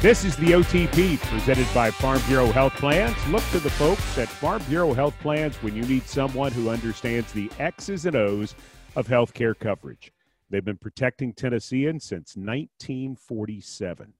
[0.00, 3.16] This is the OTP presented by Farm Bureau Health Plans.
[3.28, 7.32] Look to the folks at Farm Bureau Health Plans when you need someone who understands
[7.32, 8.54] the X's and O's
[8.94, 10.12] of healthcare coverage.
[10.50, 14.12] They've been protecting Tennesseans since 1947.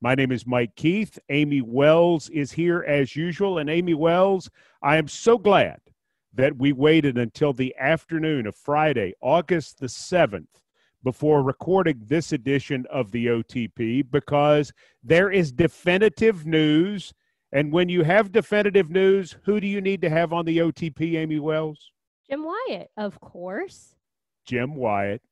[0.00, 1.18] My name is Mike Keith.
[1.28, 3.58] Amy Wells is here as usual.
[3.58, 4.50] And Amy Wells,
[4.82, 5.78] I am so glad
[6.34, 10.46] that we waited until the afternoon of Friday, August the 7th,
[11.02, 17.12] before recording this edition of the OTP because there is definitive news.
[17.52, 21.16] And when you have definitive news, who do you need to have on the OTP,
[21.16, 21.92] Amy Wells?
[22.28, 23.94] Jim Wyatt, of course.
[24.46, 25.22] Jim Wyatt,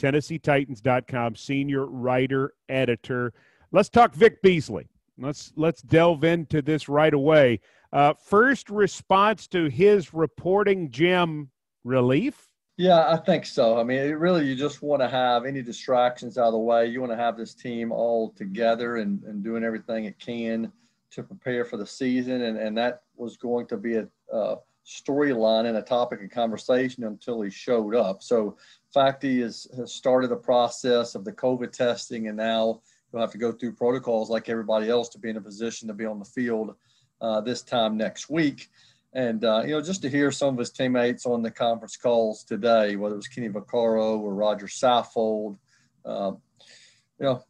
[0.00, 3.34] TennesseeTitans.com, senior writer, editor.
[3.70, 4.88] Let's talk Vic Beasley.
[5.18, 7.60] Let's let's delve into this right away.
[7.92, 11.50] Uh, first response to his reporting, Jim,
[11.84, 12.48] relief.
[12.76, 13.78] Yeah, I think so.
[13.78, 16.86] I mean, really, you just want to have any distractions out of the way.
[16.86, 20.70] You want to have this team all together and, and doing everything it can
[21.10, 22.42] to prepare for the season.
[22.42, 27.02] And, and that was going to be a, a storyline and a topic of conversation
[27.02, 28.22] until he showed up.
[28.22, 28.56] So,
[28.94, 32.80] fact he has, has started the process of the COVID testing, and now
[33.12, 35.94] you'll have to go through protocols like everybody else to be in a position to
[35.94, 36.74] be on the field
[37.20, 38.68] uh, this time next week.
[39.14, 42.44] And, uh, you know, just to hear some of his teammates on the conference calls
[42.44, 45.56] today, whether it was Kenny Vaccaro or Roger Saffold,
[46.04, 46.32] uh,
[47.18, 47.42] you know,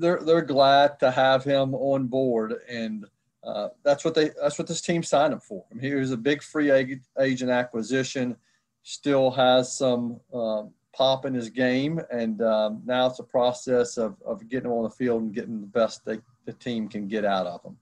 [0.00, 2.54] they're, they're glad to have him on board.
[2.68, 3.06] And
[3.44, 5.64] uh, that's what they, that's what this team signed him for.
[5.70, 8.36] I mean, he was a big free agent acquisition,
[8.82, 12.00] still has some um, pop in his game.
[12.10, 15.60] And um, now it's a process of, of getting him on the field and getting
[15.60, 17.76] the best they, the team can get out of him.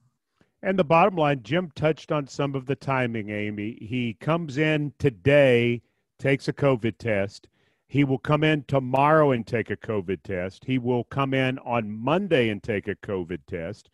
[0.62, 3.76] And the bottom line, Jim touched on some of the timing, Amy.
[3.80, 5.82] He comes in today,
[6.18, 7.48] takes a COVID test.
[7.88, 10.64] He will come in tomorrow and take a COVID test.
[10.64, 13.90] He will come in on Monday and take a COVID test.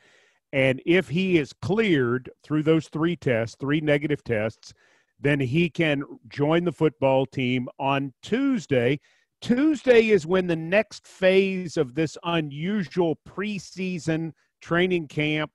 [0.52, 4.72] And if he is cleared through those three tests, three negative tests,
[5.20, 9.00] then he can join the football team on Tuesday.
[9.40, 15.50] Tuesday is when the next phase of this unusual preseason training camp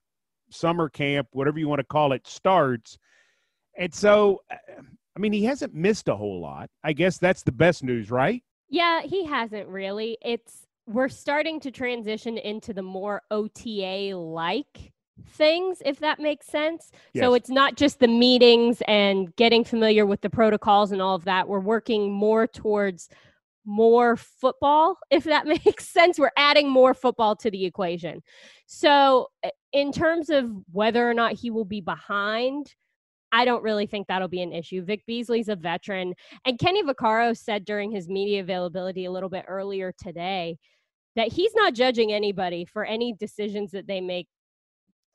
[0.53, 2.97] summer camp, whatever you want to call it, starts.
[3.77, 6.69] And so, I mean, he hasn't missed a whole lot.
[6.83, 8.43] I guess that's the best news, right?
[8.69, 10.17] Yeah, he hasn't really.
[10.21, 14.91] It's we're starting to transition into the more OTA like
[15.29, 16.91] things, if that makes sense.
[17.13, 17.23] Yes.
[17.23, 21.25] So it's not just the meetings and getting familiar with the protocols and all of
[21.25, 21.47] that.
[21.47, 23.09] We're working more towards
[23.65, 26.19] more football, if that makes sense.
[26.19, 28.21] We're adding more football to the equation.
[28.65, 32.73] So, eh, in terms of whether or not he will be behind,
[33.31, 34.83] I don't really think that'll be an issue.
[34.83, 36.13] Vic Beasley's a veteran.
[36.45, 40.57] And Kenny Vaccaro said during his media availability a little bit earlier today
[41.15, 44.27] that he's not judging anybody for any decisions that they make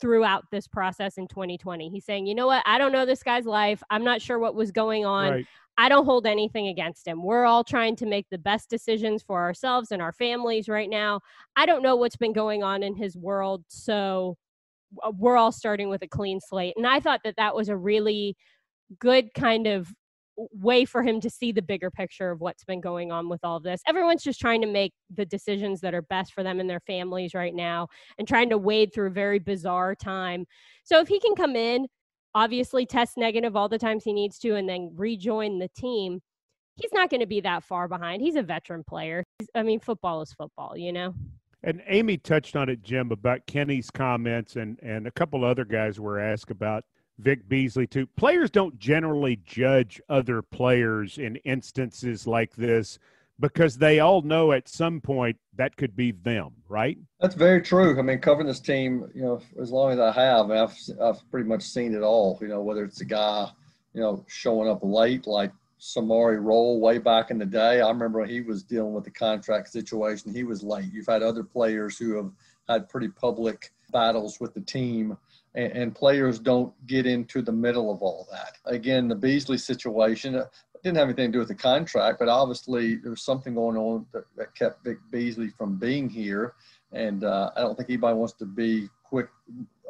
[0.01, 1.89] throughout this process in 2020.
[1.89, 2.63] He's saying, you know what?
[2.67, 3.83] I don't know this guy's life.
[3.91, 5.31] I'm not sure what was going on.
[5.31, 5.47] Right.
[5.77, 7.23] I don't hold anything against him.
[7.23, 11.21] We're all trying to make the best decisions for ourselves and our families right now.
[11.55, 13.65] I don't know what's been going on in his world.
[13.69, 14.37] So
[15.05, 16.75] uh, we're all starting with a clean slate.
[16.77, 18.37] And I thought that that was a really
[18.99, 19.89] good kind of
[20.53, 23.57] way for him to see the bigger picture of what's been going on with all
[23.57, 23.81] of this.
[23.87, 27.35] Everyone's just trying to make the decisions that are best for them and their families
[27.35, 27.89] right now
[28.19, 30.47] and trying to wade through a very bizarre time.
[30.85, 31.87] So if he can come in,
[32.35, 36.21] obviously test negative all the times he needs to and then rejoin the team,
[36.77, 38.23] he's not going to be that far behind.
[38.23, 39.25] He's a veteran player.
[39.55, 41.15] I mean, football is football, you know?
[41.65, 45.99] And Amy touched on it, Jim, about Kenny's comments, and, and a couple other guys
[45.99, 46.85] were asked about
[47.19, 48.07] Vic Beasley, too.
[48.17, 52.99] Players don't generally judge other players in instances like this
[53.41, 56.99] because they all know at some point that could be them, right?
[57.21, 57.99] That's very true.
[57.99, 61.49] I mean, covering this team, you know, as long as I have, I've I've pretty
[61.49, 62.39] much seen it all.
[62.41, 63.49] You know, whether it's a guy,
[63.95, 67.81] you know, showing up late like Samari Rolle way back in the day.
[67.81, 70.35] I remember he was dealing with the contract situation.
[70.35, 70.93] He was late.
[70.93, 72.33] You've had other players who have
[72.69, 75.17] had pretty public battles with the team
[75.59, 78.57] and, and, players don't get into the middle of all that.
[78.65, 80.41] Again, the Beasley situation,
[80.83, 84.07] didn't have anything to do with the contract, but obviously there was something going on
[84.13, 86.55] that, that kept Vic Beasley from being here.
[86.93, 89.29] And uh, I don't think anybody wants to be quick.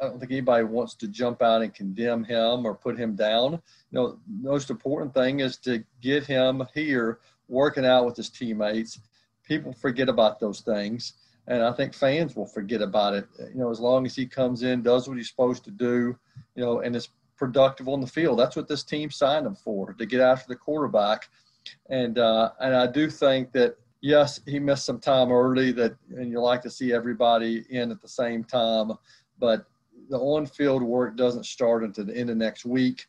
[0.01, 3.53] I don't think anybody wants to jump out and condemn him or put him down.
[3.53, 3.59] You
[3.91, 8.99] know, most important thing is to get him here working out with his teammates.
[9.43, 11.13] People forget about those things,
[11.49, 13.27] and I think fans will forget about it.
[13.39, 16.17] You know, as long as he comes in, does what he's supposed to do,
[16.55, 18.37] you know, and is productive on the field.
[18.37, 21.27] That's what this team signed him for, to get after the quarterback.
[21.89, 26.31] And uh, and I do think that yes, he missed some time early that and
[26.31, 28.91] you like to see everybody in at the same time,
[29.39, 29.65] but
[30.09, 33.07] the on-field work doesn't start until the end of next week.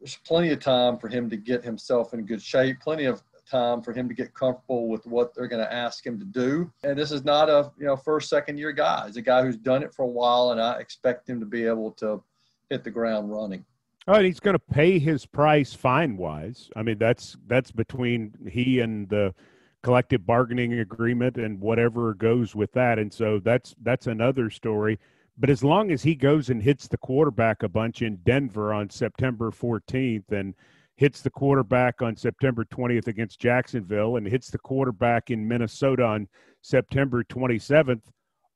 [0.00, 3.82] There's plenty of time for him to get himself in good shape, plenty of time
[3.82, 6.70] for him to get comfortable with what they're going to ask him to do.
[6.84, 9.06] And this is not a you know first second year guy.
[9.06, 11.64] He's a guy who's done it for a while, and I expect him to be
[11.64, 12.22] able to
[12.68, 13.64] hit the ground running.
[14.08, 16.70] Oh, and he's going to pay his price fine wise.
[16.76, 19.34] I mean, that's that's between he and the
[19.82, 22.98] collective bargaining agreement and whatever goes with that.
[22.98, 24.98] And so that's that's another story.
[25.38, 28.90] But as long as he goes and hits the quarterback a bunch in Denver on
[28.90, 30.54] September 14th and
[31.00, 36.28] hits the quarterback on September 20th against Jacksonville and hits the quarterback in Minnesota on
[36.60, 38.02] September 27th,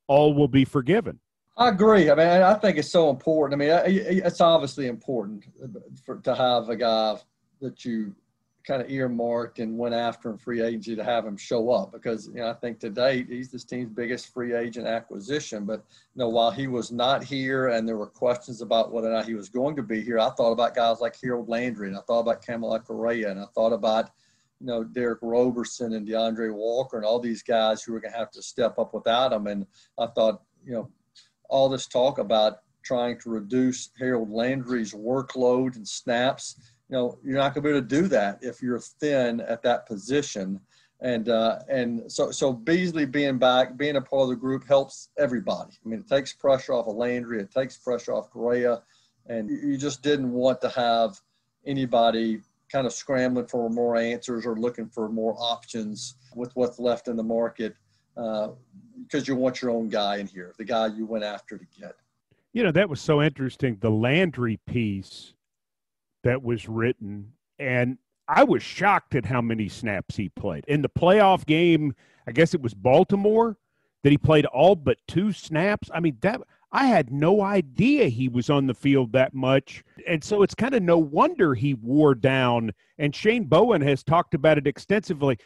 [0.08, 1.18] all will be forgiven.
[1.56, 2.10] I agree.
[2.10, 3.62] I mean, I think it's so important.
[3.62, 5.46] I mean, it's obviously important
[6.04, 7.16] for to have a guy
[7.62, 8.14] that you
[8.66, 12.28] kind of earmarked and went after in free agency to have him show up because
[12.28, 15.64] you know I think to date he's this team's biggest free agent acquisition.
[15.66, 15.84] But
[16.14, 19.26] you know while he was not here and there were questions about whether or not
[19.26, 22.00] he was going to be here, I thought about guys like Harold Landry and I
[22.00, 24.10] thought about Kamalei Correa and I thought about
[24.60, 28.18] you know Derick Roberson and D'Andre Walker and all these guys who were going to
[28.18, 29.46] have to step up without him.
[29.46, 29.66] And
[29.98, 30.90] I thought you know
[31.50, 37.38] all this talk about trying to reduce Harold Landry's workload and snaps you know you're
[37.38, 40.60] not going to be able to do that if you're thin at that position
[41.00, 45.10] and uh, and so so Beasley being back, being a part of the group helps
[45.18, 45.72] everybody.
[45.84, 48.82] I mean, it takes pressure off of Landry, it takes pressure off Correa,
[49.26, 51.20] and you just didn't want to have
[51.66, 52.40] anybody
[52.72, 57.16] kind of scrambling for more answers or looking for more options with what's left in
[57.16, 57.76] the market
[58.16, 58.48] uh,
[59.02, 61.96] because you want your own guy in here, the guy you went after to get.
[62.52, 63.76] You know, that was so interesting.
[63.80, 65.34] The Landry piece
[66.24, 67.98] that was written, and
[68.28, 70.64] I was shocked at how many snaps he played.
[70.66, 71.94] In the playoff game,
[72.26, 73.56] I guess it was Baltimore,
[74.02, 75.90] that he played all but two snaps.
[75.92, 76.40] I mean, that
[76.72, 79.84] I had no idea he was on the field that much.
[80.08, 82.72] And so it's kind of no wonder he wore down.
[82.98, 85.38] And Shane Bowen has talked about it extensively.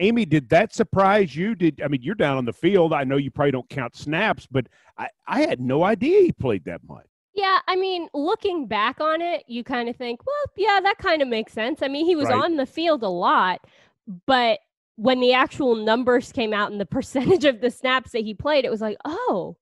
[0.00, 1.54] Amy, did that surprise you?
[1.54, 2.92] Did I mean you're down on the field?
[2.92, 4.66] I know you probably don't count snaps, but
[4.98, 7.06] I, I had no idea he played that much.
[7.34, 11.22] Yeah, I mean, looking back on it, you kind of think, well, yeah, that kind
[11.22, 11.82] of makes sense.
[11.82, 12.44] I mean, he was right.
[12.44, 13.66] on the field a lot,
[14.26, 14.60] but
[14.96, 18.64] when the actual numbers came out and the percentage of the snaps that he played,
[18.64, 19.56] it was like, oh,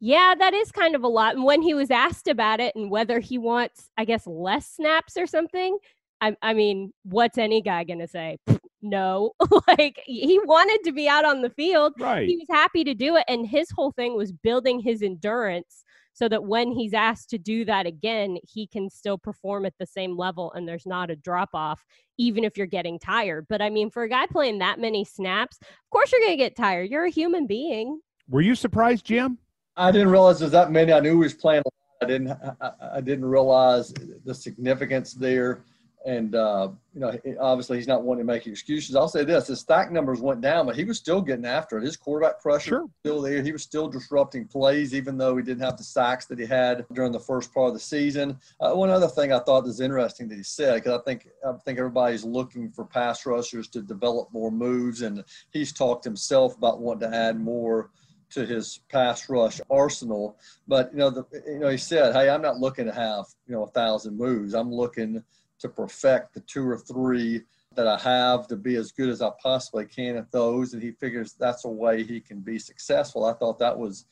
[0.00, 1.34] yeah, that is kind of a lot.
[1.34, 5.18] And when he was asked about it and whether he wants, I guess, less snaps
[5.18, 5.76] or something,
[6.22, 8.38] I, I mean, what's any guy going to say?
[8.82, 9.32] No,
[9.68, 11.92] like he wanted to be out on the field.
[12.00, 12.26] Right.
[12.26, 13.24] He was happy to do it.
[13.28, 17.64] And his whole thing was building his endurance so that when he's asked to do
[17.64, 21.50] that again, he can still perform at the same level and there's not a drop
[21.54, 21.84] off,
[22.18, 23.46] even if you're getting tired.
[23.48, 26.36] But I mean, for a guy playing that many snaps, of course you're going to
[26.36, 26.90] get tired.
[26.90, 28.00] You're a human being.
[28.28, 29.38] Were you surprised, Jim?
[29.76, 30.92] I didn't realize there's that many.
[30.92, 31.62] I knew he was playing.
[31.64, 31.74] A lot.
[32.02, 32.30] I didn't.
[32.60, 33.92] I, I didn't realize
[34.24, 35.64] the significance there
[36.06, 38.96] and uh, you know, obviously he's not wanting to make excuses.
[38.96, 41.84] I'll say this: his sack numbers went down, but he was still getting after it.
[41.84, 42.82] His quarterback pressure sure.
[42.82, 43.42] was still there.
[43.42, 46.86] He was still disrupting plays, even though he didn't have the sacks that he had
[46.94, 48.38] during the first part of the season.
[48.60, 51.52] Uh, one other thing I thought was interesting that he said, because I think I
[51.64, 55.22] think everybody's looking for pass rushers to develop more moves, and
[55.52, 57.90] he's talked himself about wanting to add more
[58.30, 60.38] to his pass rush arsenal.
[60.66, 63.54] But you know, the, you know, he said, "Hey, I'm not looking to have you
[63.54, 64.54] know a thousand moves.
[64.54, 65.22] I'm looking."
[65.60, 67.42] To perfect the two or three
[67.76, 70.74] that I have to be as good as I possibly can at those.
[70.74, 73.24] And he figures that's a way he can be successful.
[73.24, 74.06] I thought that was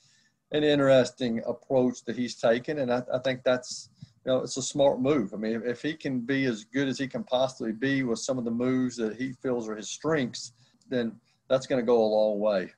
[0.52, 2.78] an interesting approach that he's taken.
[2.78, 3.90] And I, I think that's,
[4.24, 5.34] you know, it's a smart move.
[5.34, 8.38] I mean, if he can be as good as he can possibly be with some
[8.38, 10.52] of the moves that he feels are his strengths,
[10.88, 11.16] then
[11.48, 12.70] that's going to go a long way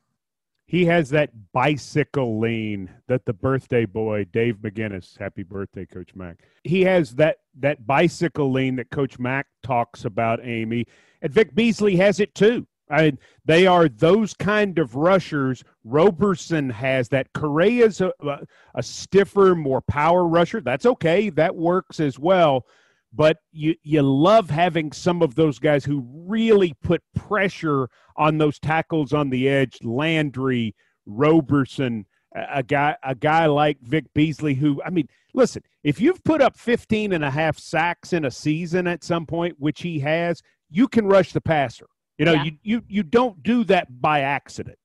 [0.70, 6.44] he has that bicycle lean that the birthday boy Dave McGinnis, happy birthday, Coach Mack.
[6.62, 10.86] He has that that bicycle lean that Coach Mack talks about, Amy,
[11.22, 12.68] and Vic Beasley has it too.
[12.88, 15.64] I mean, they are those kind of rushers.
[15.82, 17.32] Roberson has that.
[17.32, 18.12] Correa's a,
[18.76, 20.60] a stiffer, more power rusher.
[20.60, 21.30] That's okay.
[21.30, 22.64] That works as well
[23.12, 28.58] but you you love having some of those guys who really put pressure on those
[28.58, 29.78] tackles on the edge.
[29.82, 30.74] Landry
[31.06, 36.40] roberson a guy a guy like vic beasley who i mean listen if you've put
[36.40, 40.40] up 15 and a half sacks in a season at some point which he has
[40.70, 41.86] you can rush the passer.
[42.18, 42.44] You know yeah.
[42.44, 44.78] you, you you don't do that by accident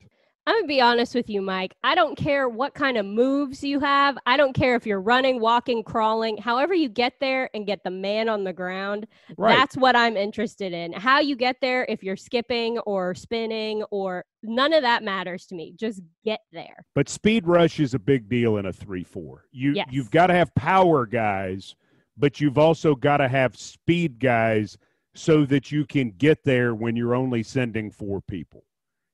[0.48, 1.76] I'm going to be honest with you, Mike.
[1.84, 4.16] I don't care what kind of moves you have.
[4.28, 7.90] I don't care if you're running, walking, crawling, however you get there and get the
[7.90, 9.08] man on the ground.
[9.38, 9.56] Right.
[9.56, 10.94] That's what I'm interested in.
[10.94, 15.56] How you get there, if you're skipping or spinning or none of that matters to
[15.56, 15.74] me.
[15.76, 16.86] Just get there.
[16.94, 19.38] But speed rush is a big deal in a 3-4.
[19.52, 19.88] You yes.
[19.90, 21.76] you've got to have power guys,
[22.18, 24.78] but you've also got to have speed guys
[25.16, 28.64] so that you can get there when you're only sending four people.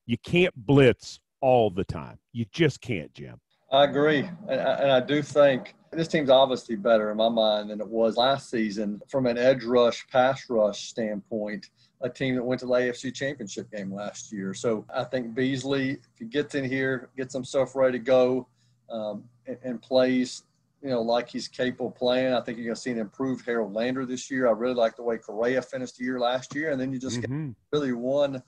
[0.05, 2.17] You can't blitz all the time.
[2.33, 3.39] You just can't, Jim.
[3.71, 4.29] I agree.
[4.49, 7.87] And I, and I do think this team's obviously better in my mind than it
[7.87, 11.69] was last season from an edge rush, pass rush standpoint.
[12.01, 14.53] A team that went to the AFC championship game last year.
[14.55, 18.47] So I think Beasley, if he gets in here, gets himself ready to go,
[18.89, 20.43] um, and, and plays
[20.81, 22.33] you know, like he's capable of playing.
[22.33, 24.47] I think you're going to see an improved Harold Landry this year.
[24.47, 26.71] I really like the way Correa finished the year last year.
[26.71, 27.49] And then you just mm-hmm.
[27.49, 28.41] get really one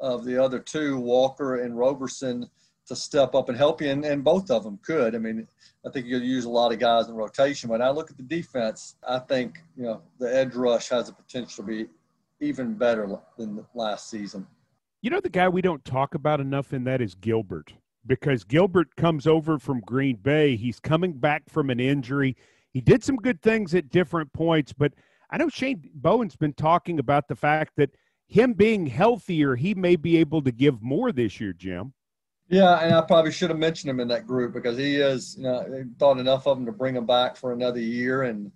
[0.00, 2.48] of the other two, Walker and Roberson,
[2.86, 3.90] to step up and help you.
[3.90, 5.14] And, and both of them could.
[5.14, 5.46] I mean,
[5.86, 7.68] I think you'll use a lot of guys in rotation.
[7.70, 11.12] When I look at the defense, I think, you know, the edge rush has the
[11.12, 11.86] potential to be
[12.40, 14.46] even better than last season.
[15.02, 17.72] You know, the guy we don't talk about enough in that is Gilbert
[18.06, 20.56] because Gilbert comes over from Green Bay.
[20.56, 22.36] He's coming back from an injury.
[22.72, 24.92] He did some good things at different points, but
[25.30, 27.90] I know Shane Bowen's been talking about the fact that
[28.28, 31.92] him being healthier, he may be able to give more this year, Jim.
[32.48, 35.42] Yeah, and I probably should have mentioned him in that group because he is, you
[35.42, 38.50] know, thought enough of him to bring him back for another year, and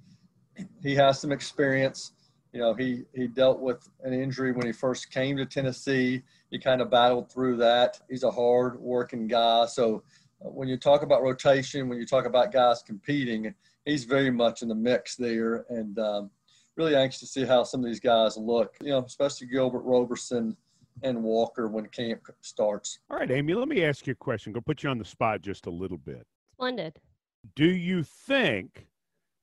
[0.82, 2.12] he has some experience.
[2.52, 6.58] You know, he he dealt with an injury when he first came to Tennessee he
[6.58, 7.98] kind of battled through that.
[8.08, 9.64] He's a hard working guy.
[9.66, 10.02] So
[10.44, 13.54] uh, when you talk about rotation, when you talk about guys competing,
[13.86, 15.64] he's very much in the mix there.
[15.70, 16.30] And um,
[16.76, 20.56] really anxious to see how some of these guys look, you know, especially Gilbert Roberson
[21.02, 22.98] and Walker when camp starts.
[23.10, 24.52] All right, Amy, let me ask you a question.
[24.52, 26.26] Go put you on the spot just a little bit.
[26.54, 26.98] Splendid.
[27.56, 28.86] Do you think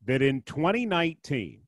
[0.06, 1.62] that in 2019,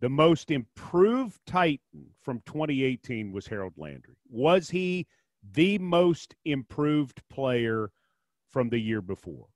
[0.00, 4.16] the most improved Titan from 2018 was Harold Landry.
[4.28, 5.06] Was he
[5.52, 7.90] the most improved player
[8.50, 9.46] from the year before?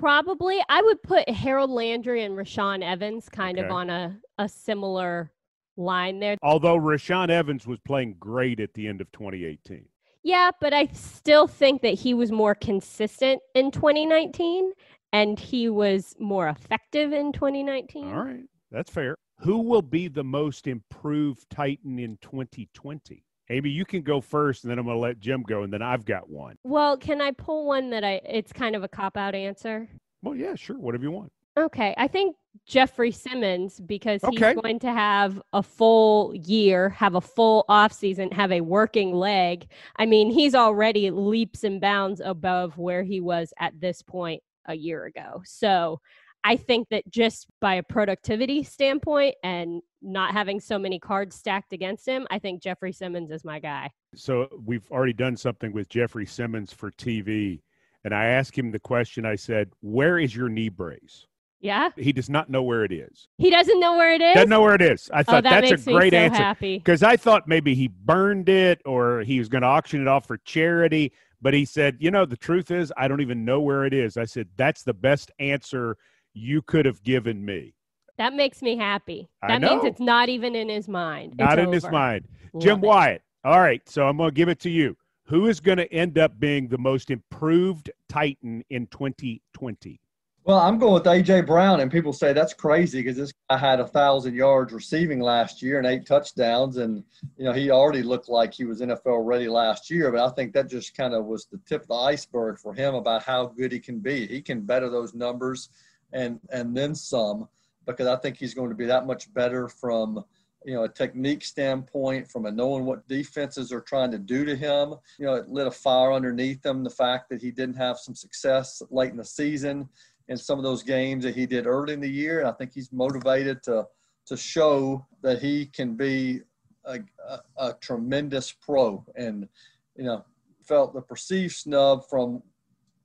[0.00, 0.62] Probably.
[0.68, 3.66] I would put Harold Landry and Rashaan Evans kind okay.
[3.66, 5.32] of on a, a similar
[5.76, 6.36] line there.
[6.42, 9.84] Although Rashaan Evans was playing great at the end of 2018.
[10.22, 14.72] Yeah, but I still think that he was more consistent in 2019
[15.12, 18.12] and he was more effective in 2019.
[18.12, 19.16] All right, that's fair.
[19.40, 23.24] Who will be the most improved Titan in 2020?
[23.50, 25.80] Amy, you can go first, and then I'm going to let Jim go, and then
[25.80, 26.56] I've got one.
[26.64, 28.20] Well, can I pull one that I?
[28.28, 29.88] It's kind of a cop out answer.
[30.22, 31.32] Well, yeah, sure, whatever you want.
[31.56, 32.36] Okay, I think
[32.66, 34.52] Jeffrey Simmons because okay.
[34.52, 39.12] he's going to have a full year, have a full off season, have a working
[39.12, 39.66] leg.
[39.96, 44.74] I mean, he's already leaps and bounds above where he was at this point a
[44.74, 45.42] year ago.
[45.44, 46.00] So
[46.44, 51.72] I think that just by a productivity standpoint and not having so many cards stacked
[51.72, 53.90] against him, I think Jeffrey Simmons is my guy.
[54.14, 57.60] So we've already done something with Jeffrey Simmons for TV.
[58.04, 61.26] And I asked him the question I said, Where is your knee brace?
[61.60, 61.90] Yeah.
[61.96, 63.26] He does not know where it is.
[63.38, 64.34] He doesn't know where it is?
[64.34, 65.10] Doesn't know where it is.
[65.12, 66.56] I oh, thought oh, that that's a great so answer.
[66.60, 70.26] Because I thought maybe he burned it or he was going to auction it off
[70.26, 71.12] for charity.
[71.42, 74.16] But he said, you know, the truth is, I don't even know where it is.
[74.16, 75.96] I said, that's the best answer
[76.38, 77.74] you could have given me.
[78.16, 79.28] That makes me happy.
[79.46, 81.34] That means it's not even in his mind.
[81.38, 81.74] Not it's in over.
[81.74, 82.26] his mind.
[82.52, 82.86] Love Jim it.
[82.86, 83.22] Wyatt.
[83.44, 83.80] All right.
[83.88, 84.96] So I'm going to give it to you.
[85.26, 90.00] Who is going to end up being the most improved Titan in 2020?
[90.48, 93.80] Well, I'm going with AJ Brown, and people say that's crazy because this guy had
[93.80, 97.04] a thousand yards receiving last year and eight touchdowns, and
[97.36, 100.10] you know he already looked like he was NFL ready last year.
[100.10, 102.94] But I think that just kind of was the tip of the iceberg for him
[102.94, 104.26] about how good he can be.
[104.26, 105.68] He can better those numbers,
[106.12, 107.48] and and then some,
[107.86, 110.24] because I think he's going to be that much better from
[110.64, 114.56] you know a technique standpoint, from a knowing what defenses are trying to do to
[114.56, 114.94] him.
[115.18, 116.84] You know, it lit a fire underneath him.
[116.84, 119.88] The fact that he didn't have some success late in the season
[120.28, 122.40] in some of those games that he did early in the year.
[122.40, 123.86] And I think he's motivated to
[124.26, 126.42] to show that he can be
[126.84, 129.04] a, a, a tremendous pro.
[129.16, 129.48] And
[129.96, 130.24] you know,
[130.64, 132.42] felt the perceived snub from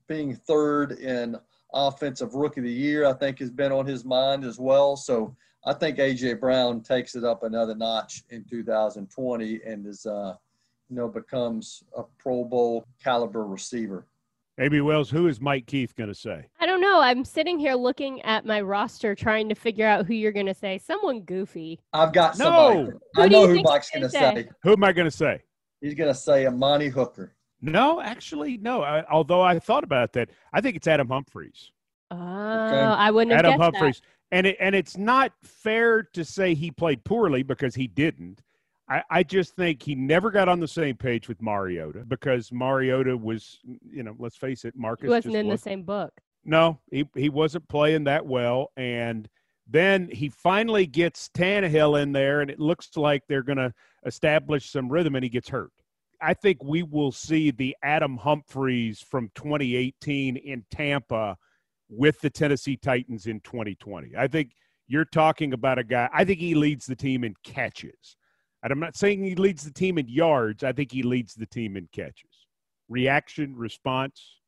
[0.08, 1.38] being third in
[1.74, 3.06] offensive rookie of the year.
[3.06, 4.96] I think has been on his mind as well.
[4.96, 10.36] So I think AJ Brown takes it up another notch in 2020 and is uh,
[10.90, 14.08] you know becomes a Pro Bowl caliber receiver.
[14.60, 16.46] Amy Wells, who is Mike Keith going to say?
[16.60, 17.02] I don't know.
[17.02, 20.54] I'm sitting here looking at my roster trying to figure out who you're going to
[20.54, 20.78] say.
[20.78, 21.80] Someone goofy.
[21.92, 22.84] I've got somebody.
[22.84, 23.00] No.
[23.18, 24.48] I know who Mike's going to say?
[24.62, 25.42] Who am I going to say?
[25.84, 27.36] he's going to say Amani Hooker.
[27.64, 28.84] No, actually, no.
[28.84, 31.72] I, although I thought about that, I think it's Adam Humphries.
[32.12, 32.76] Oh, okay.
[32.78, 34.38] I wouldn't Adam Humphries, that.
[34.38, 38.42] and it, and it's not fair to say he played poorly because he didn't.
[38.90, 43.16] I, I just think he never got on the same page with Mariota because Mariota
[43.16, 46.12] was, you know, let's face it, Marcus he wasn't in was, the same book.
[46.44, 49.30] No, he he wasn't playing that well, and
[49.66, 53.74] then he finally gets Tannehill in there, and it looks like they're going to
[54.06, 55.72] establish some rhythm, and he gets hurt.
[56.24, 61.36] I think we will see the Adam Humphries from 2018 in Tampa
[61.90, 64.14] with the Tennessee Titans in 2020.
[64.18, 64.52] I think
[64.88, 68.16] you're talking about a guy, I think he leads the team in catches.
[68.64, 71.46] And I'm not saying he leads the team in yards, I think he leads the
[71.46, 72.48] team in catches.
[72.88, 74.40] Reaction, response,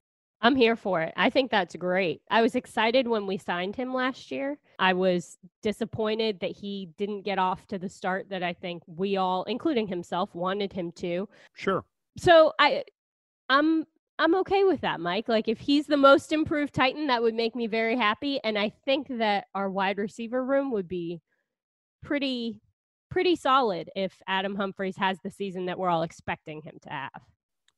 [0.46, 1.12] I'm here for it.
[1.18, 2.22] I think that's great.
[2.30, 4.60] I was excited when we signed him last year.
[4.78, 9.18] I was disappointed that he didn't get off to the start that I think we
[9.18, 11.28] all, including himself, wanted him to.
[11.56, 11.84] Sure.
[12.20, 12.84] So I
[13.50, 13.86] I'm
[14.20, 15.28] I'm okay with that, Mike.
[15.28, 18.40] Like if he's the most improved Titan, that would make me very happy.
[18.44, 21.22] And I think that our wide receiver room would be
[22.04, 22.62] pretty
[23.10, 27.22] pretty solid if Adam Humphries has the season that we're all expecting him to have.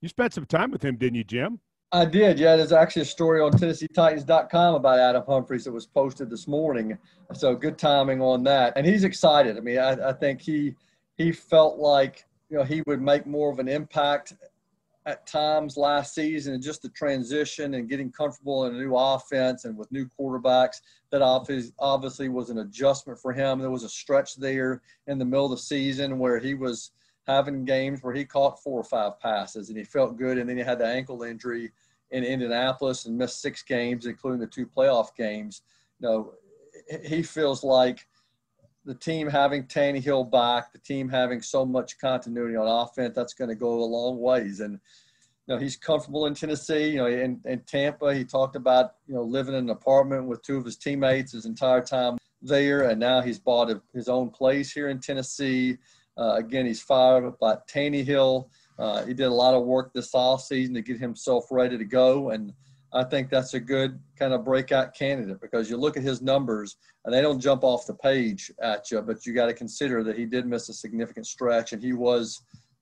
[0.01, 1.61] You spent some time with him, didn't you, Jim?
[1.91, 2.37] I did.
[2.37, 6.97] Yeah, there's actually a story on TennesseeTitans.com about Adam Humphries that was posted this morning.
[7.33, 8.73] So good timing on that.
[8.75, 9.57] And he's excited.
[9.57, 10.75] I mean, I, I think he
[11.17, 14.33] he felt like you know he would make more of an impact
[15.05, 19.63] at times last season and just the transition and getting comfortable in a new offense
[19.63, 24.35] and with new quarterbacks that obviously was an adjustment for him there was a stretch
[24.35, 26.91] there in the middle of the season where he was
[27.27, 30.37] having games where he caught four or five passes and he felt good.
[30.37, 31.71] And then he had the ankle injury
[32.11, 35.61] in Indianapolis and missed six games, including the two playoff games.
[35.99, 36.33] You know,
[37.03, 38.07] he feels like
[38.85, 43.49] the team having Tannehill back, the team having so much continuity on offense, that's going
[43.49, 44.61] to go a long ways.
[44.61, 44.79] And
[45.47, 46.91] you know, he's comfortable in Tennessee.
[46.91, 50.41] You know, in, in Tampa, he talked about you know living in an apartment with
[50.41, 54.29] two of his teammates his entire time there, and now he's bought a, his own
[54.29, 55.77] place here in Tennessee.
[56.17, 58.49] Uh, again, he's fired up by Tannehill.
[58.79, 62.29] Uh, he did a lot of work this offseason to get himself ready to go.
[62.31, 62.53] And
[62.93, 66.77] I think that's a good kind of breakout candidate because you look at his numbers
[67.05, 70.17] and they don't jump off the page at you, but you got to consider that
[70.17, 72.41] he did miss a significant stretch and he was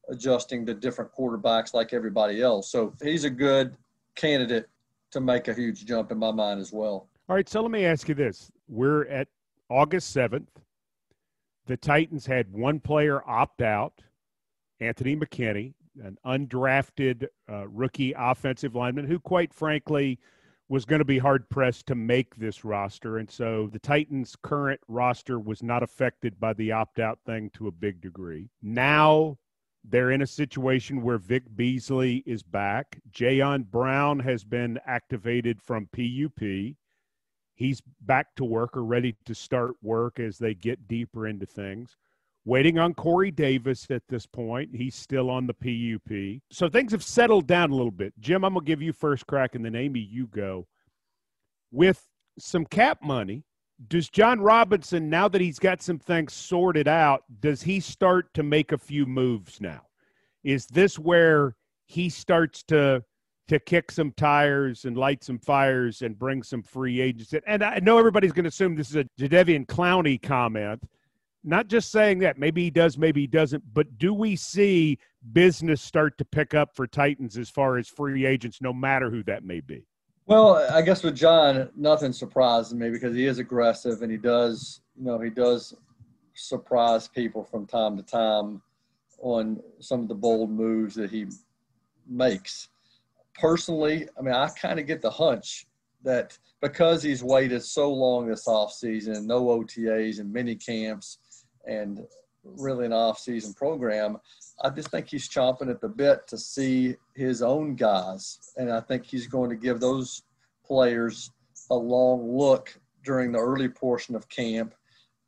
[0.09, 2.71] adjusting to different quarterbacks like everybody else.
[2.71, 3.75] So he's a good
[4.15, 4.67] candidate
[5.11, 7.09] to make a huge jump in my mind as well.
[7.27, 7.47] All right.
[7.49, 8.51] So let me ask you this.
[8.67, 9.27] We're at
[9.69, 10.47] August 7th
[11.65, 14.01] the Titans had one player opt out,
[14.79, 15.73] Anthony McKinney,
[16.03, 20.19] an undrafted uh, rookie offensive lineman who, quite frankly,
[20.67, 23.17] was going to be hard pressed to make this roster.
[23.17, 27.67] And so the Titans' current roster was not affected by the opt out thing to
[27.67, 28.49] a big degree.
[28.61, 29.37] Now
[29.83, 32.99] they're in a situation where Vic Beasley is back.
[33.11, 36.75] Jayon Brown has been activated from PUP
[37.55, 41.97] he's back to work or ready to start work as they get deeper into things.
[42.47, 44.69] Waiting on Corey Davis at this point.
[44.75, 46.41] He's still on the PUP.
[46.51, 48.13] So things have settled down a little bit.
[48.19, 50.67] Jim, I'm going to give you first crack, and then Amy, you go.
[51.71, 52.05] With
[52.37, 53.43] some cap money,
[53.87, 58.43] does Jon Robinson, now that he's got some things sorted out, does he start to
[58.43, 59.81] make a few moves now?
[60.43, 61.55] Is this where
[61.87, 63.03] he starts to
[63.47, 67.41] to kick some tires and light some fires and bring some free agents in.
[67.45, 70.83] And I know everybody's going to assume this is a Jadeveon Clowney comment.
[71.43, 72.39] Not just saying that.
[72.39, 73.63] Maybe he does, maybe he doesn't.
[73.71, 74.97] But do we see
[75.31, 79.21] business start to pick up for Titans as far as free agents, no matter who
[79.23, 79.85] that may be?
[80.25, 84.81] Well, I guess with Jon, nothing surprises me because he is aggressive and he does,
[84.97, 85.75] you know, he does
[86.33, 88.59] surprise people from time to time
[89.21, 91.27] on some of the bold moves that he
[92.07, 92.69] makes
[93.39, 95.67] personally, I mean, I kind of get the hunch
[96.03, 101.17] that because he's waited so long this offseason, no OTAs and mini camps,
[101.65, 102.05] and
[102.43, 104.17] really an off-season program,
[104.63, 108.81] I just think he's chomping at the bit to see his own guys, and I
[108.81, 110.23] think he's going to give those
[110.65, 111.31] players
[111.71, 114.73] a long look during the early portion of camp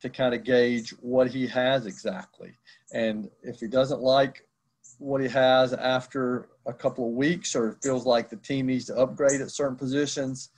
[0.02, 2.54] to kind of gauge what he has exactly.
[2.94, 4.47] And if he doesn't like
[5.00, 8.98] what he has after a couple of weeks or feels like the team needs to
[8.98, 10.50] upgrade at certain positions,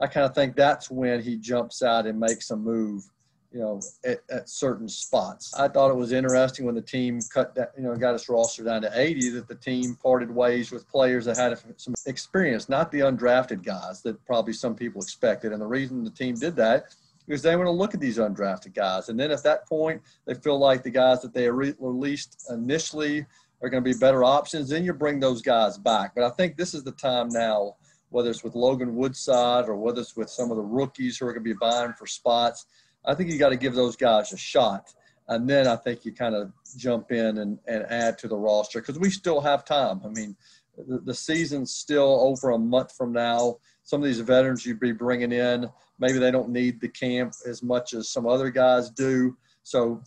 [0.00, 3.04] I kind of think that's when he jumps out and makes a move,
[3.52, 5.52] you know, at, at, certain spots.
[5.54, 8.62] I thought it was interesting when the team cut that, you know, got its roster
[8.62, 12.92] down to 80 that the team parted ways with players that had some experience, not
[12.92, 15.52] the undrafted guys that probably some people expected.
[15.52, 16.94] And the reason the team did that
[17.26, 19.08] because they want to look at these undrafted guys.
[19.08, 23.26] And then at that point, they feel like the guys that they released initially
[23.60, 26.14] are going to be better options, then you bring those guys back.
[26.14, 27.76] But I think this is the time now,
[28.10, 31.32] whether it's with Logan Woodside or whether it's with some of the rookies who are
[31.32, 32.66] going to be buying for spots.
[33.04, 34.92] I think you got to give those guys a shot.
[35.28, 38.80] And then I think you kind of jump in and, and add to the roster
[38.80, 40.00] because we still have time.
[40.04, 40.36] I mean,
[40.76, 43.58] the, the season's still over a month from now.
[43.82, 45.68] Some of these veterans you'd be bringing in,
[45.98, 49.36] maybe they don't need the camp as much as some other guys do.
[49.64, 50.02] So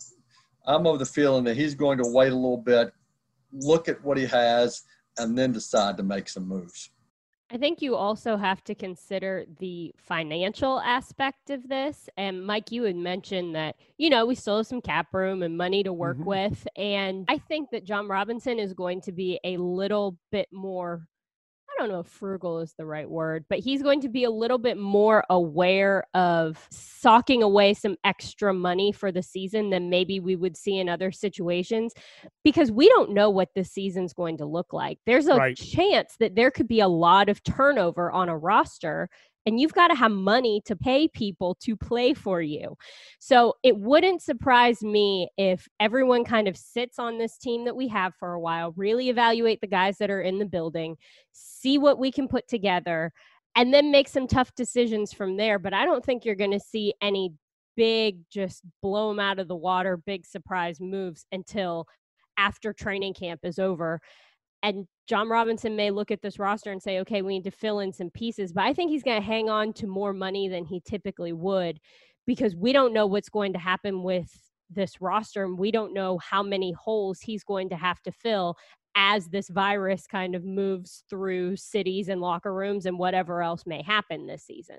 [0.66, 2.92] I'm of the feeling that he's going to wait a little bit,
[3.52, 4.82] look at what he has,
[5.18, 6.90] and then decide to make some moves.
[7.50, 12.08] I think you also have to consider the financial aspect of this.
[12.16, 15.58] And Mike, you had mentioned that, you know, we still have some cap room and
[15.58, 16.30] money to work mm-hmm.
[16.30, 16.66] with.
[16.76, 21.06] And I think that Jon Robinson is going to be a little bit more
[21.70, 24.30] I don't know if frugal is the right word, but he's going to be a
[24.30, 30.20] little bit more aware of socking away some extra money for the season than maybe
[30.20, 31.92] we would see in other situations
[32.44, 34.98] because we don't know what the season's going to look like.
[35.06, 35.56] There's a right.
[35.56, 39.08] chance that there could be a lot of turnover on a roster
[39.46, 42.76] and you've got to have money to pay people to play for you.
[43.18, 47.88] So it wouldn't surprise me if everyone kind of sits on this team that we
[47.88, 50.96] have for a while, really evaluate the guys that are in the building,
[51.32, 53.12] see what we can put together,
[53.56, 55.58] and then make some tough decisions from there.
[55.58, 57.32] But I don't think you're going to see any
[57.76, 61.86] big, just blow them out of the water, big surprise moves until
[62.38, 64.00] after training camp is over.
[64.62, 67.80] And Jon Robinson may look at this roster and say, okay, we need to fill
[67.80, 68.52] in some pieces.
[68.52, 71.80] But I think he's going to hang on to more money than he typically would
[72.26, 74.30] because we don't know what's going to happen with
[74.70, 75.44] this roster.
[75.44, 78.56] And we don't know how many holes he's going to have to fill
[78.94, 83.82] as this virus kind of moves through cities and locker rooms and whatever else may
[83.82, 84.76] happen this season.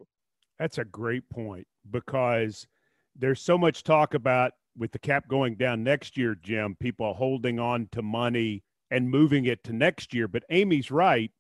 [0.60, 2.68] That's a great point because
[3.16, 7.60] there's so much talk about with the cap going down next year, Jim, people holding
[7.60, 10.28] on to money and moving it to next year.
[10.28, 11.32] But Amy's right.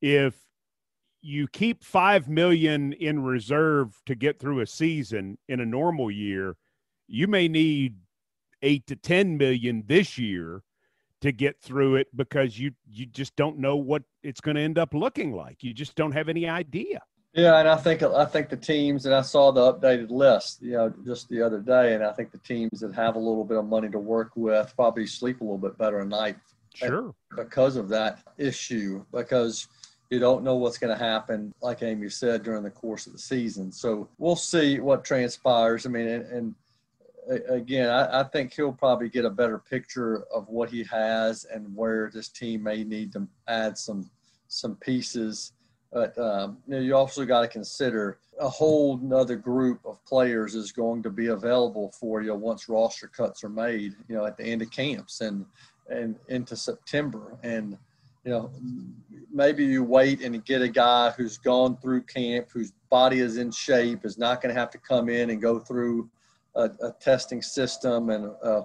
[0.00, 0.36] If
[1.20, 6.56] you keep five million in reserve to get through a season in a normal year,
[7.08, 7.96] you may need
[8.62, 10.62] eight to ten million this year
[11.22, 14.78] to get through it because you you just don't know what it's going to end
[14.78, 15.64] up looking like.
[15.64, 17.02] You just don't have any idea.
[17.34, 20.72] Yeah, and I think I think the teams and I saw the updated list, you
[20.72, 23.56] know, just the other day, and I think the teams that have a little bit
[23.56, 26.36] of money to work with probably sleep a little bit better at night
[26.74, 27.14] Sure.
[27.36, 29.68] Because of that issue, because
[30.10, 33.18] you don't know what's going to happen, like Amy said, during the course of the
[33.18, 33.72] season.
[33.72, 35.86] So we'll see what transpires.
[35.86, 36.54] I mean, and, and
[37.48, 41.74] again, I, I, think he'll probably get a better picture of what he has and
[41.74, 44.10] where this team may need to add some
[44.48, 45.52] some pieces.
[45.92, 50.54] But um, you, know, you also got to consider a whole another group of players
[50.54, 53.94] is going to be available for you once roster cuts are made.
[54.08, 55.46] You know, at the end of camps, and
[55.92, 57.38] and into September.
[57.42, 57.76] And
[58.24, 58.50] you know,
[59.32, 63.50] maybe you wait and get a guy who's gone through camp, whose body is in
[63.50, 66.08] shape, is not going to have to come in and go through
[66.54, 68.62] a, a testing system and uh,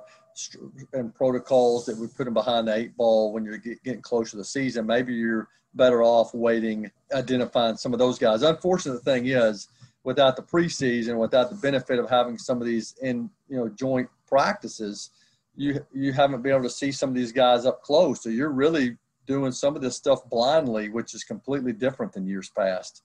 [0.93, 4.31] and protocols that would put him behind the eight ball when you're get, getting closer
[4.31, 4.85] to the season.
[4.85, 8.43] Maybe you're better off waiting, identifying some of those guys.
[8.43, 9.69] Unfortunate thing is,
[10.03, 14.09] without the preseason, without the benefit of having some of these in you know joint
[14.27, 15.09] practices,
[15.57, 18.21] you you haven't been able to see some of these guys up close.
[18.21, 22.49] So you're really doing some of this stuff blindly, which is completely different than years
[22.55, 23.01] past.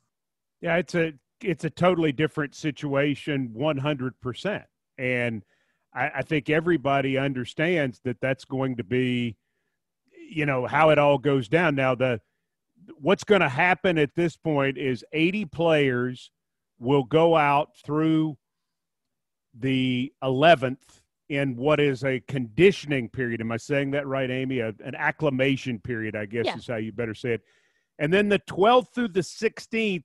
[0.60, 4.64] Yeah, it's a it's a totally different situation, one hundred percent,
[4.98, 5.42] and
[5.94, 9.36] I, I think everybody understands that that's going to be,
[10.30, 11.74] you know, how it all goes down.
[11.74, 12.20] Now the
[12.98, 16.32] what's going to happen at this point is 80 players
[16.80, 18.36] will go out through
[19.56, 23.40] the 11th in what is a conditioning period.
[23.40, 24.60] Am I saying that right, Amy?
[24.60, 26.56] A, an acclimation period, I guess yeah.
[26.56, 27.42] is how you better say it.
[27.98, 30.04] And then the 12th through the 16th,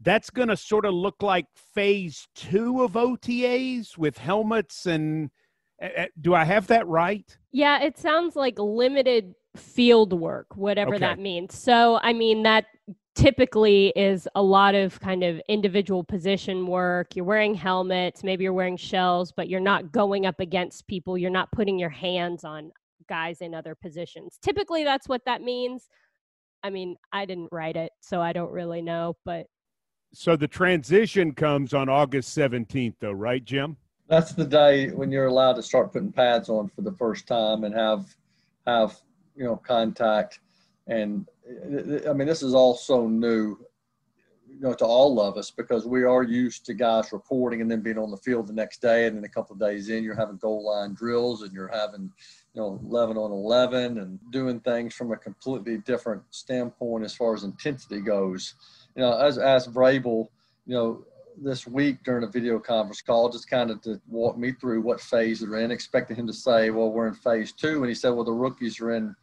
[0.00, 5.30] that's going to sort of look like phase two of OTAs with helmets and.
[5.82, 7.36] Uh, do I have that right?
[7.50, 11.00] Yeah, it sounds like limited field work, whatever okay.
[11.00, 11.58] that means.
[11.58, 12.66] So, I mean, that
[13.14, 17.14] typically is a lot of kind of individual position work.
[17.14, 21.16] You're wearing helmets, maybe you're wearing shells, but you're not going up against people.
[21.16, 22.72] You're not putting your hands on
[23.08, 24.38] guys in other positions.
[24.42, 25.88] Typically, that's what that means.
[26.62, 29.46] I mean, I didn't write it, so I don't really know, but.
[30.12, 33.76] So the transition comes on August 17th, though, right, Jim?
[34.08, 37.64] That's the day when you're allowed to start putting pads on for the first time
[37.64, 38.06] and have
[38.66, 38.98] have
[39.34, 40.40] you know contact
[40.86, 43.58] and I mean, this is all so new,
[44.48, 47.80] you know, to all of us because we are used to guys reporting and then
[47.80, 50.14] being on the field the next day, and then a couple of days in, you're
[50.14, 52.10] having goal line drills and you're having,
[52.54, 57.34] you know, 11 on 11 and doing things from a completely different standpoint as far
[57.34, 58.54] as intensity goes.
[58.96, 60.28] You know, as as Vrabel,
[60.66, 61.04] you know,
[61.42, 65.00] this week during a video conference call, just kind of to walk me through what
[65.00, 67.80] phase they're in, expecting him to say, well, we're in phase two.
[67.80, 69.14] And he said, well, the rookies are in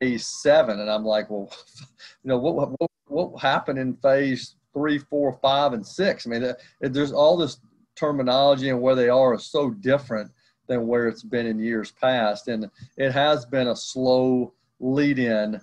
[0.00, 0.80] phase seven.
[0.80, 1.50] And I'm like, well,
[2.22, 6.26] you know, what, what, what happened in phase three, four, five, and six?
[6.26, 7.60] I mean, there's all this
[7.94, 10.30] terminology and where they are is so different
[10.68, 12.48] than where it's been in years past.
[12.48, 15.60] And it has been a slow lead in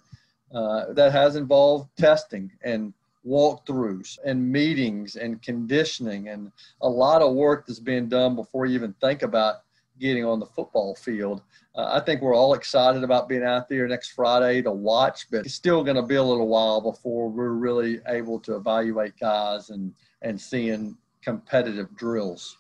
[0.54, 2.94] uh, that has involved testing and
[3.26, 8.76] walkthroughs and meetings and conditioning and a lot of work that's being done before you
[8.76, 9.58] even think about
[10.04, 11.42] getting on the football field.
[11.76, 15.46] Uh, I think we're all excited about being out there next Friday to watch, but
[15.46, 19.70] it's still going to be a little while before we're really able to evaluate guys
[19.70, 22.58] and, and seeing competitive drills.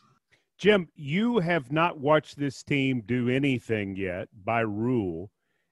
[0.57, 5.29] Jim, you have not watched this team do anything yet by rule,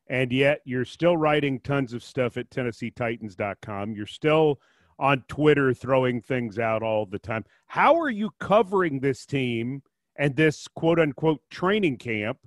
[0.07, 3.95] and yet you're still writing tons of stuff at TennesseeTitans.com.
[3.95, 4.59] You're still
[4.99, 7.45] on Twitter throwing things out all the time.
[7.67, 9.81] How are you covering this team
[10.21, 12.37] and this quote unquote training camp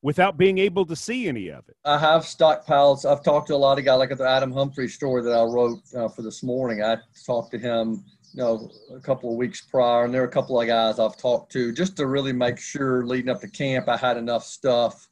[0.00, 1.76] without being able to see any of it?
[1.84, 3.04] I have stockpiles.
[3.04, 5.42] I've talked to a lot of guys, like at the Adam Humphrey story that I
[5.42, 6.82] wrote uh, for this morning.
[6.82, 10.30] I talked to him you know, a couple of weeks prior, and there are a
[10.30, 13.88] couple of guys I've talked to just to really make sure leading up to camp
[13.88, 15.08] I had enough stuff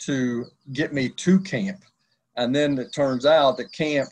[0.00, 1.84] to get me to camp.
[2.36, 4.08] And then it turns out that camp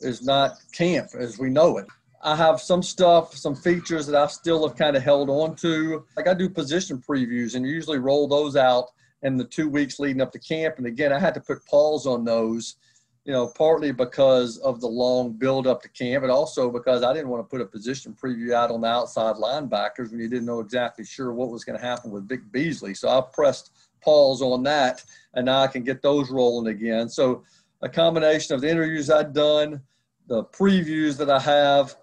[0.00, 1.86] is not camp as we know it.
[2.24, 6.04] I have some stuff, some features that I still have kind of held on to.
[6.16, 8.90] Like I do position previews and usually roll those out
[9.22, 10.78] in the two weeks leading up to camp.
[10.78, 12.76] And again, I had to put pause on those
[13.24, 17.14] you know, partly because of the long build up to camp, but also because I
[17.14, 20.44] didn't want to put a position preview out on the outside linebackers when you didn't
[20.44, 22.92] know exactly sure what was going to happen with Vic Beasley.
[22.92, 27.08] So I pressed pause on that, and now I can get those rolling again.
[27.08, 27.44] So
[27.80, 29.80] a combination of the interviews I'd done,
[30.26, 31.96] the previews that I have,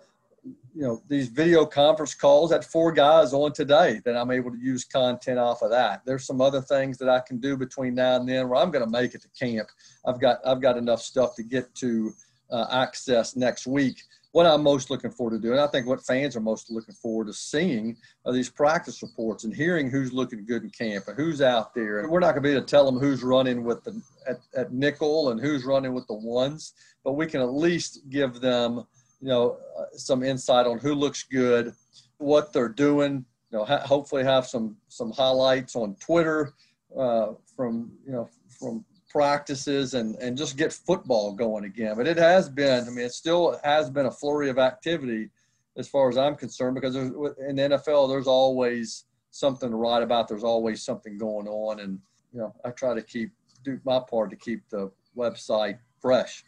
[0.74, 4.58] you know these video conference calls had four guys on today that i'm able to
[4.58, 6.02] use content off of that.
[6.06, 8.86] There's some other things that i can do between now and then where i'm going
[8.86, 9.68] to make it to camp.
[10.06, 12.12] I've got i've got enough stuff to get to
[12.52, 14.02] uh, access next week.
[14.32, 17.28] What i'm most looking forward to doing i think what fans are most looking forward
[17.28, 21.42] to seeing are these practice reports and hearing who's looking good in camp and who's
[21.42, 22.00] out there.
[22.00, 24.40] And we're not going to be able to tell them who's running with the at,
[24.56, 28.86] at nickel and who's running with the ones but we can at least give them
[29.22, 31.74] you know, uh, some insight on who looks good,
[32.18, 33.26] what they're doing.
[33.52, 36.54] You know, ha- hopefully have some some highlights on Twitter
[36.98, 41.96] uh, from you know from practices and and just get football going again.
[41.96, 45.30] But it has been, I mean, it still has been a flurry of activity
[45.78, 50.28] as far as I'm concerned because in the NFL there's always something to write about.
[50.28, 52.00] There's always something going on, and
[52.34, 53.32] you know, I try to keep
[53.64, 56.44] do my part to keep the website fresh.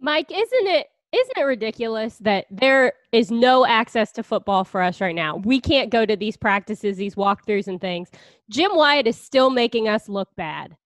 [0.00, 5.00] Mike, isn't it isn't it ridiculous that there is no access to football for us
[5.00, 5.36] right now?
[5.36, 8.10] We can't go to these practices, these walkthroughs, and things.
[8.50, 10.76] Jim Wyatt is still making us look bad.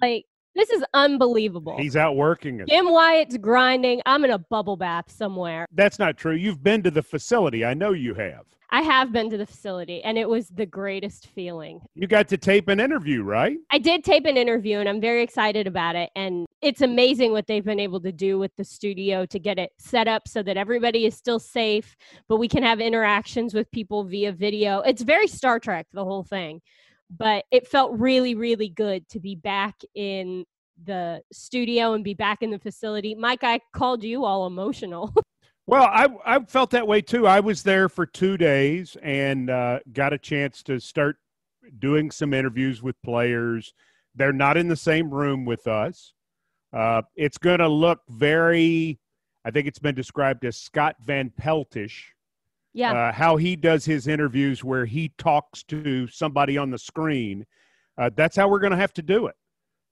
[0.00, 1.76] Like, this is unbelievable.
[1.76, 2.68] He's out working it.
[2.68, 4.00] Jim Wyatt's grinding.
[4.06, 5.66] I'm in a bubble bath somewhere.
[5.72, 6.34] That's not true.
[6.34, 7.62] You've been to the facility.
[7.64, 8.46] I know you have.
[8.70, 11.80] I have been to the facility and it was the greatest feeling.
[11.94, 13.56] You got to tape an interview, right?
[13.70, 16.10] I did tape an interview and I'm very excited about it.
[16.16, 19.70] And it's amazing what they've been able to do with the studio to get it
[19.78, 21.96] set up so that everybody is still safe,
[22.28, 24.80] but we can have interactions with people via video.
[24.80, 26.60] It's very Star Trek, the whole thing.
[27.08, 30.44] But it felt really, really good to be back in
[30.84, 33.14] the studio and be back in the facility.
[33.14, 35.14] Mike, I called you all emotional.
[35.66, 37.26] Well, I I felt that way too.
[37.26, 41.16] I was there for two days and uh, got a chance to start
[41.80, 43.74] doing some interviews with players.
[44.14, 46.12] They're not in the same room with us.
[46.72, 49.00] Uh, it's going to look very.
[49.44, 52.12] I think it's been described as Scott Van Peltish.
[52.72, 52.92] Yeah.
[52.92, 57.44] Uh, how he does his interviews, where he talks to somebody on the screen.
[57.98, 59.34] Uh, that's how we're going to have to do it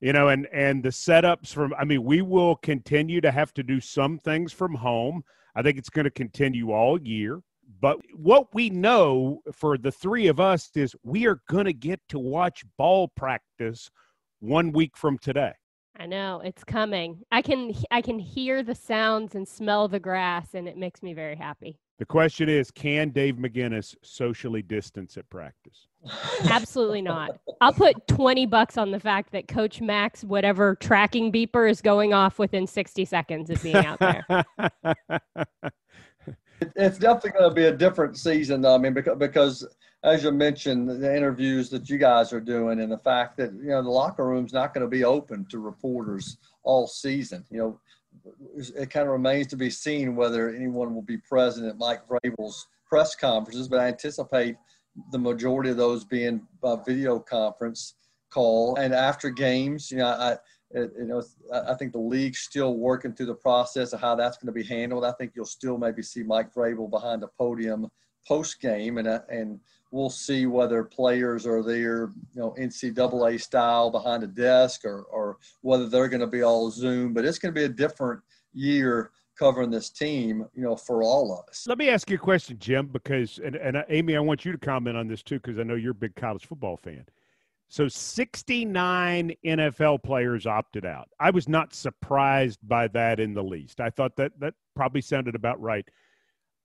[0.00, 3.62] you know and and the setups from i mean we will continue to have to
[3.62, 5.22] do some things from home
[5.55, 7.40] I think it's going to continue all year.
[7.81, 12.01] But what we know for the three of us is we are going to get
[12.11, 13.90] to watch ball practice
[14.40, 15.53] one week from today.
[15.97, 17.21] I know it's coming.
[17.31, 21.14] I can I can hear the sounds and smell the grass and it makes me
[21.14, 21.79] very happy.
[21.99, 25.87] The question is can Dave McGinnis socially distance at practice?
[26.45, 27.38] Absolutely not.
[27.61, 32.12] I'll put 20 bucks on the fact that Coach Mack's, whatever tracking beeper, is going
[32.12, 34.45] off within 60 seconds of being out there.
[36.77, 38.75] It's definitely going to be a different season, though.
[38.75, 39.67] I mean, because, because
[40.03, 43.69] as you mentioned, the interviews that you guys are doing and the fact that, you
[43.69, 47.45] know, the locker room's not going to be open to reporters all season.
[47.51, 47.81] You know,
[48.55, 52.67] it kind of remains to be seen whether anyone will be present at Mike Vrabel's
[52.87, 54.57] press conferences, but I anticipate
[55.11, 57.94] the majority of those being a video conference
[58.30, 58.76] call.
[58.76, 60.37] And after games, you know, I,
[60.70, 64.37] it, you know, I think the league's still working through the process of how that's
[64.37, 65.04] going to be handled.
[65.04, 67.88] I think you'll still maybe see Mike Vrabel behind the podium
[68.26, 69.61] post game, and uh, and
[69.92, 75.37] we'll see whether players are there, you know, NCAA style behind a desk, or or
[75.61, 77.12] whether they're going to be all Zoom.
[77.12, 78.20] But it's going to be a different
[78.52, 81.66] year covering this team, you know, for all of us.
[81.66, 84.53] Let me ask you a question, Jim, because and and uh, Amie, I want you
[84.53, 87.05] to comment on this too, because I know you're a big college football fan.
[87.68, 91.09] So 69 NFL players opted out.
[91.18, 93.81] I was not surprised by that in the least.
[93.81, 95.88] I thought that that probably sounded about right.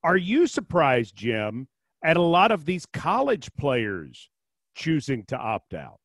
[0.04, 1.68] Are you surprised, Jim,
[2.04, 4.30] at a lot of these college players
[4.76, 6.00] choosing to opt out?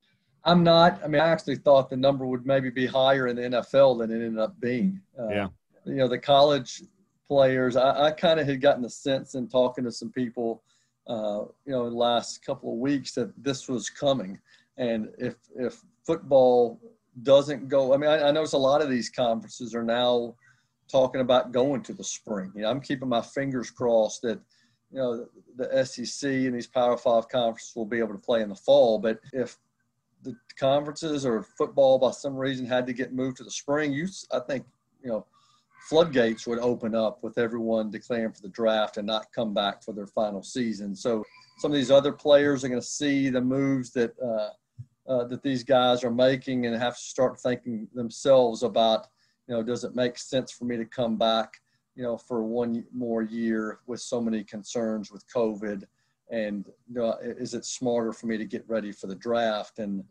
[0.44, 1.02] I'm not.
[1.02, 4.10] I mean, I actually thought the number would maybe be higher in the NFL than
[4.10, 5.00] it ended up being.
[5.18, 5.48] Uh, yeah.
[5.86, 6.82] You know, the college
[7.26, 10.62] players, I, I kind of had gotten the sense in talking to some people,
[11.06, 14.38] uh, you know, in the last couple of weeks that this was coming.
[14.76, 16.80] And if if football
[17.22, 20.34] doesn't go, I mean, I, I notice a lot of these conferences are now
[20.90, 22.52] talking about going to the spring.
[22.54, 24.40] You know, I'm keeping my fingers crossed that
[24.90, 28.48] you know the SEC and these Power Five conferences will be able to play in
[28.48, 28.98] the fall.
[28.98, 29.58] But if
[30.22, 34.08] the conferences or football by some reason had to get moved to the spring, you
[34.32, 34.64] I think
[35.02, 35.26] you know
[35.88, 39.92] floodgates would open up with everyone declaring for the draft and not come back for
[39.92, 40.94] their final season.
[40.96, 41.24] So
[41.58, 44.50] some of these other players are going to see the moves that uh,
[45.06, 49.08] uh, that these guys are making and have to start thinking themselves about,
[49.46, 51.60] you know, does it make sense for me to come back,
[51.94, 55.84] you know, for one more year with so many concerns with COVID?
[56.30, 59.78] And you know, is it smarter for me to get ready for the draft?
[59.78, 60.02] And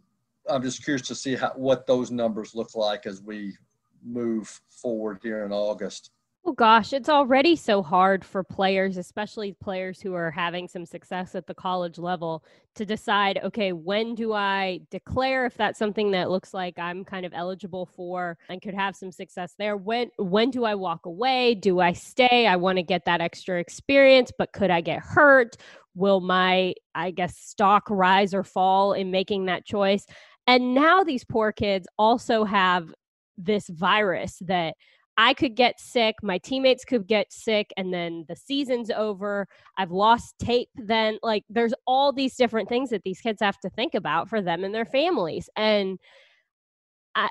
[0.48, 3.58] I'm just curious to see how, what those numbers look like as we
[4.06, 6.12] move forward here in August.
[6.46, 11.36] Oh gosh, it's already so hard for players, especially players who are having some success
[11.36, 12.44] at the college level,
[12.76, 17.26] to decide okay, when do I declare if that's something that looks like I'm kind
[17.26, 19.78] of eligible for and could have some success there?
[19.78, 21.56] When when do I walk away?
[21.56, 22.46] Do I stay?
[22.46, 25.56] I want to get that extra experience, but could I get hurt?
[25.96, 30.06] Will my I guess stock rise or fall in making that choice?
[30.46, 32.94] And now these poor kids also have
[33.38, 34.76] this virus that
[35.18, 39.48] I could get sick, my teammates could get sick, and then the season's over.
[39.78, 41.20] I've lost tape then.
[41.22, 44.64] Like, there's all these different things that these kids have to think about for them
[44.64, 45.50] and their families.
[45.56, 46.00] And
[47.14, 47.30] I,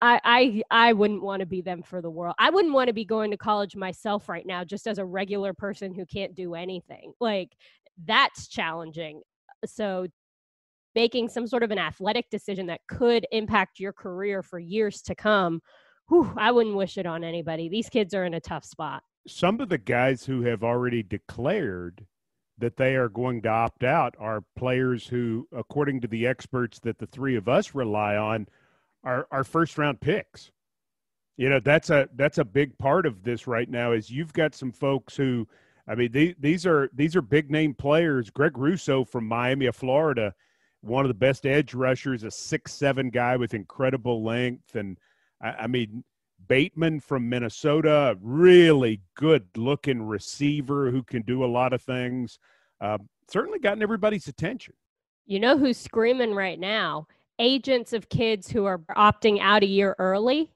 [0.00, 2.34] I, I, I wouldn't want to be them for the world.
[2.38, 5.52] I wouldn't want to be going to college myself right now, just as a regular
[5.52, 7.12] person who can't do anything.
[7.20, 7.50] Like,
[8.06, 9.20] that's challenging.
[9.66, 10.06] So,
[10.94, 15.14] making some sort of an athletic decision that could impact your career for years to
[15.14, 15.60] come
[16.12, 17.68] whew, I wouldn't wish it on anybody.
[17.70, 19.02] These kids are in a tough spot.
[19.26, 22.06] Some of the guys who have already declared
[22.58, 26.98] that they are going to opt out are players who, according to the experts that
[26.98, 28.46] the three of us rely on,
[29.04, 30.50] are, are first round picks.
[31.38, 34.54] You know, that's a that's a big part of this right now is you've got
[34.54, 35.48] some folks who
[35.88, 38.28] I mean, they, these are these are big name players.
[38.28, 40.34] Greg Rousseau from Miami of Florida,
[40.82, 44.98] one of the best edge rushers, a six seven guy with incredible length and–
[45.42, 46.04] I, I mean,
[46.48, 52.38] Bateman from Minnesota, really good looking receiver who can do a lot of things.
[52.80, 52.98] Uh,
[53.30, 54.74] certainly gotten everybody's attention.
[55.26, 57.06] You know who's screaming right now?
[57.38, 60.52] Agents of kids who are opting out a year early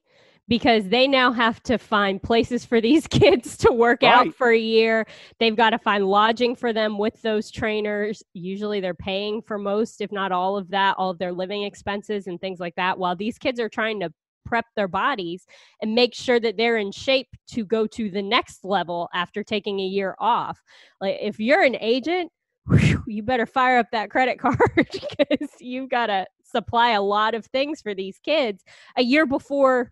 [0.49, 4.15] because they now have to find places for these kids to work right.
[4.15, 5.07] out for a year.
[5.39, 8.23] They've got to find lodging for them with those trainers.
[8.33, 12.27] Usually they're paying for most, if not all of that, all of their living expenses
[12.27, 14.13] and things like that, while these kids are trying to
[14.45, 15.45] prep their bodies
[15.83, 19.81] and make sure that they're in shape to go to the next level after taking
[19.81, 20.63] a year off.
[21.01, 22.31] Like if you're an agent,
[22.69, 27.35] whew, you better fire up that credit card because you've got to supply a lot
[27.35, 28.63] of things for these kids
[28.97, 29.91] a year before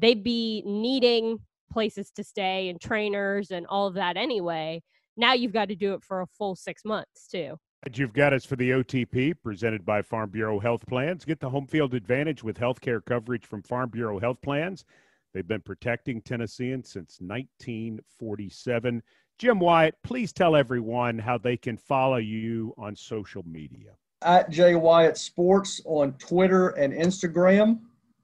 [0.00, 1.38] they'd be needing
[1.70, 4.82] places to stay and trainers and all of that anyway.
[5.16, 7.56] Now you've got to do it for a full six months too.
[7.84, 11.24] And You've got us for the OTP presented by Farm Bureau Health Plans.
[11.24, 14.84] Get the home field advantage with health care coverage from Farm Bureau Health Plans.
[15.32, 19.02] They've been protecting Tennesseans since 1947.
[19.38, 23.92] Jim Wyatt, please tell everyone how they can follow you on social media.
[24.22, 27.80] At Jay Wyatt Sports on Twitter and Instagram.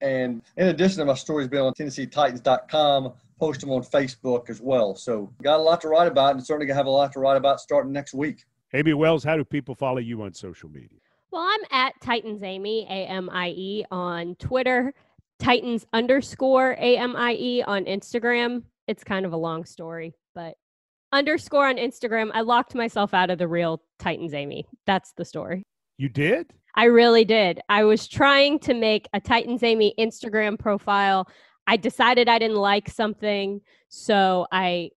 [0.06, 4.94] And in addition to my stories being on TennesseeTitans.com, post them on Facebook as well.
[4.94, 7.36] So got a lot to write about, and certainly gonna have a lot to write
[7.36, 8.44] about starting next week.
[8.72, 10.98] Amie Wells, how do people follow you on social media?
[11.32, 14.94] Well, I'm at Titans Amie A M I E on Twitter,
[15.38, 18.62] Titans underscore A M I E on Instagram.
[18.86, 20.54] It's kind of a long story, but
[21.12, 22.30] underscore on Instagram.
[22.32, 24.66] I locked myself out of the real Titans Amie.
[24.86, 25.64] That's the story.
[25.98, 26.52] You did?
[26.76, 27.60] I really did.
[27.68, 31.26] I was trying to make a Titans Amie Instagram profile.
[31.66, 34.90] I decided I didn't like something, so I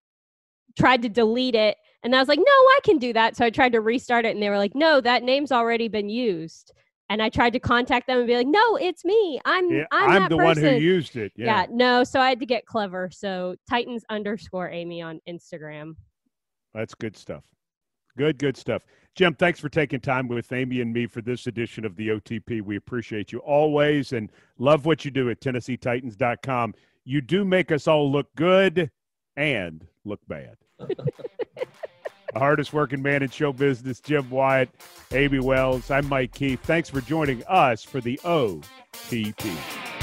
[0.78, 1.76] tried to delete it.
[2.02, 3.36] And I was like, no, I can do that.
[3.36, 6.08] So I tried to restart it, and they were like, no, that name's already been
[6.08, 6.72] used.
[7.08, 9.40] And I tried to contact them and be like, no, it's me.
[9.44, 10.64] I'm yeah, I'm, I'm the person.
[10.64, 11.32] one who used it.
[11.34, 11.62] Yeah.
[11.62, 12.04] yeah, no.
[12.04, 13.10] So I had to get clever.
[13.12, 15.96] So Titans underscore Amie on Instagram.
[16.72, 17.42] That's good stuff.
[18.16, 18.82] Good, good stuff.
[19.14, 22.62] Jim, thanks for taking time with Amie and me for this edition of the OTP.
[22.62, 26.74] We appreciate you always and love what you do at TennesseeTitans.com.
[27.04, 28.90] You do make us all look good
[29.36, 30.56] and look bad.
[30.78, 34.70] the hardest working man in show business, Jim Wyatt,
[35.12, 35.90] Amie Wells.
[35.90, 36.60] I'm Mike Keith.
[36.62, 39.99] Thanks for joining us for the OTP.